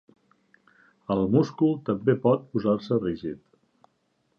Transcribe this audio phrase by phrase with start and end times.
[1.17, 3.41] El múscul també pot posar-se rígid.